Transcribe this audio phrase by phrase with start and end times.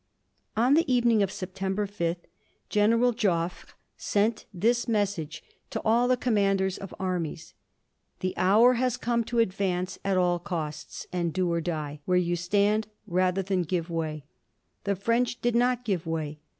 [0.57, 2.25] On the evening of September fifth
[2.69, 7.53] General Joffre sent this message to all the commanders of armies:
[8.21, 12.35] "The hour has come to advance at all costs, and do or die where you
[12.35, 14.23] stand rather than give way."
[14.85, 16.39] The French did not give way.